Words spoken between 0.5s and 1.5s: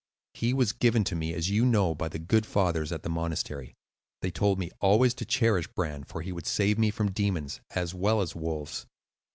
was given to me